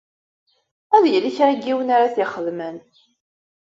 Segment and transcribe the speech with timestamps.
[0.95, 2.75] Ad yili kra n yiwen ara t-ixedmen.